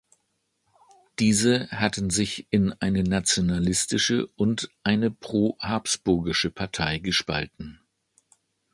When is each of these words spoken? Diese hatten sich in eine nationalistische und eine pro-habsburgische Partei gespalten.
Diese 1.19 1.69
hatten 1.69 2.09
sich 2.09 2.47
in 2.49 2.73
eine 2.79 3.03
nationalistische 3.03 4.25
und 4.35 4.71
eine 4.83 5.11
pro-habsburgische 5.11 6.49
Partei 6.49 6.97
gespalten. 6.97 7.79